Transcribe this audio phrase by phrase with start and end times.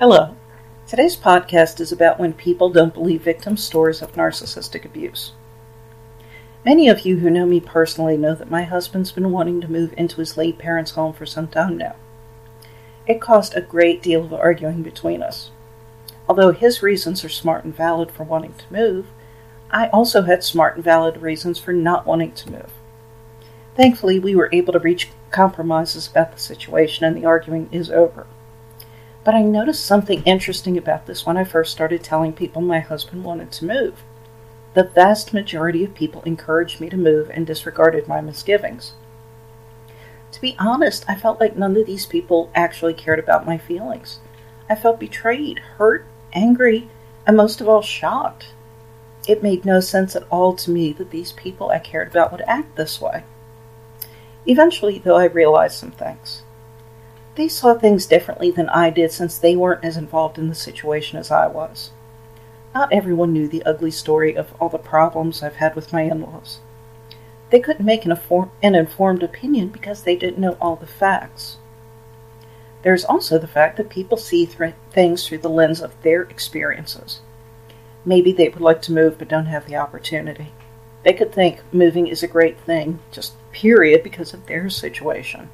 [0.00, 0.36] Hello.
[0.86, 5.32] Today's podcast is about when people don't believe victims' stories of narcissistic abuse.
[6.64, 9.92] Many of you who know me personally know that my husband's been wanting to move
[9.96, 11.96] into his late parents' home for some time now.
[13.08, 15.50] It caused a great deal of arguing between us.
[16.28, 19.08] Although his reasons are smart and valid for wanting to move,
[19.72, 22.70] I also had smart and valid reasons for not wanting to move.
[23.74, 28.28] Thankfully, we were able to reach compromises about the situation and the arguing is over.
[29.28, 33.24] But I noticed something interesting about this when I first started telling people my husband
[33.24, 34.02] wanted to move.
[34.72, 38.94] The vast majority of people encouraged me to move and disregarded my misgivings.
[40.32, 44.20] To be honest, I felt like none of these people actually cared about my feelings.
[44.66, 46.88] I felt betrayed, hurt, angry,
[47.26, 48.54] and most of all shocked.
[49.28, 52.44] It made no sense at all to me that these people I cared about would
[52.46, 53.24] act this way.
[54.46, 56.44] Eventually, though, I realized some things.
[57.38, 61.20] They saw things differently than I did since they weren't as involved in the situation
[61.20, 61.92] as I was.
[62.74, 66.20] Not everyone knew the ugly story of all the problems I've had with my in
[66.20, 66.58] laws.
[67.50, 71.58] They couldn't make an, inform- an informed opinion because they didn't know all the facts.
[72.82, 77.20] There's also the fact that people see th- things through the lens of their experiences.
[78.04, 80.48] Maybe they would like to move but don't have the opportunity.
[81.04, 85.50] They could think moving is a great thing, just period, because of their situation.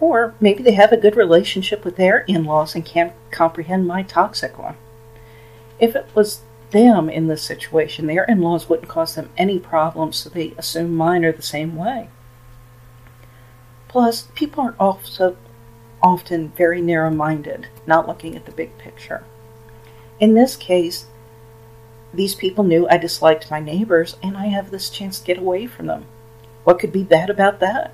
[0.00, 4.02] Or maybe they have a good relationship with their in laws and can't comprehend my
[4.02, 4.76] toxic one.
[5.78, 10.16] If it was them in this situation, their in laws wouldn't cause them any problems,
[10.16, 12.08] so they assume mine are the same way.
[13.88, 15.36] Plus, people are also
[16.02, 19.24] often very narrow minded, not looking at the big picture.
[20.18, 21.06] In this case,
[22.12, 25.66] these people knew I disliked my neighbors, and I have this chance to get away
[25.66, 26.06] from them.
[26.64, 27.92] What could be bad about that?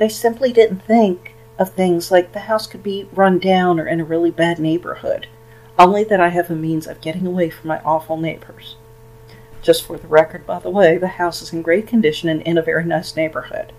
[0.00, 4.00] They simply didn't think of things like the house could be run down or in
[4.00, 5.26] a really bad neighborhood,
[5.78, 8.76] only that I have a means of getting away from my awful neighbors.
[9.60, 12.56] Just for the record, by the way, the house is in great condition and in
[12.56, 13.74] a very nice neighborhood.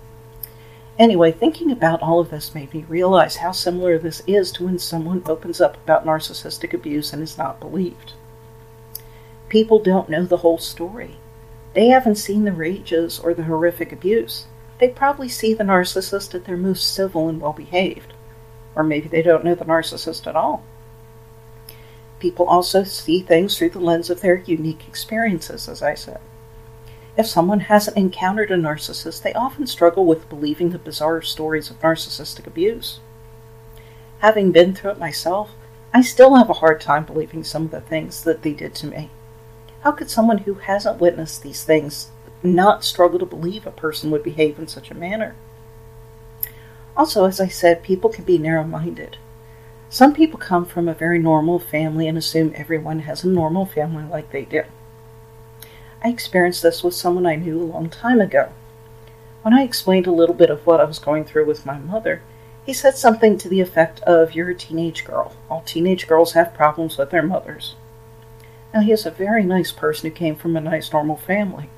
[0.96, 4.78] Anyway, thinking about all of this made me realize how similar this is to when
[4.78, 8.12] someone opens up about narcissistic abuse and is not believed.
[9.48, 11.16] People don't know the whole story.
[11.74, 14.46] They haven't seen the rages or the horrific abuse
[14.82, 18.14] they probably see the narcissist at their most civil and well behaved.
[18.74, 20.64] Or maybe they don't know the narcissist at all.
[22.18, 26.18] People also see things through the lens of their unique experiences, as I said.
[27.16, 31.78] If someone hasn't encountered a narcissist, they often struggle with believing the bizarre stories of
[31.78, 32.98] narcissistic abuse.
[34.18, 35.52] Having been through it myself,
[35.94, 38.88] I still have a hard time believing some of the things that they did to
[38.88, 39.10] me.
[39.82, 42.10] How could someone who hasn't witnessed these things
[42.42, 45.34] not struggle to believe a person would behave in such a manner.
[46.96, 49.16] Also, as I said, people can be narrow minded.
[49.88, 54.04] Some people come from a very normal family and assume everyone has a normal family
[54.04, 54.64] like they do.
[56.02, 58.50] I experienced this with someone I knew a long time ago.
[59.42, 62.22] When I explained a little bit of what I was going through with my mother,
[62.64, 65.36] he said something to the effect of, You're a teenage girl.
[65.50, 67.74] All teenage girls have problems with their mothers.
[68.72, 71.68] Now, he is a very nice person who came from a nice, normal family.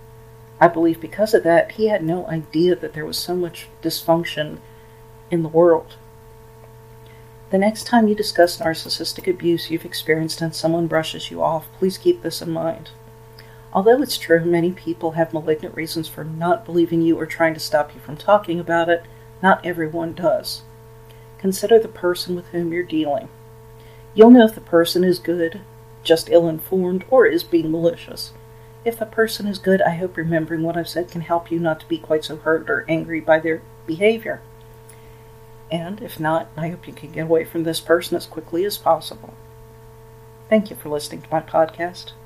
[0.64, 4.60] I believe because of that, he had no idea that there was so much dysfunction
[5.30, 5.96] in the world.
[7.50, 11.98] The next time you discuss narcissistic abuse you've experienced and someone brushes you off, please
[11.98, 12.92] keep this in mind.
[13.74, 17.60] Although it's true many people have malignant reasons for not believing you or trying to
[17.60, 19.04] stop you from talking about it,
[19.42, 20.62] not everyone does.
[21.36, 23.28] Consider the person with whom you're dealing.
[24.14, 25.60] You'll know if the person is good,
[26.02, 28.32] just ill informed, or is being malicious.
[28.84, 31.80] If a person is good, I hope remembering what I've said can help you not
[31.80, 34.42] to be quite so hurt or angry by their behavior.
[35.70, 38.76] And if not, I hope you can get away from this person as quickly as
[38.76, 39.34] possible.
[40.48, 42.12] Thank you for listening to my podcast.